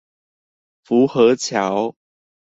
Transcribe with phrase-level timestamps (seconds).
[0.83, 1.95] 福和橋